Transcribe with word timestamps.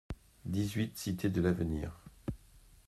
dix-huit 0.45 0.97
cité 0.97 1.29
de 1.29 1.41
l'Avenir 1.41 2.01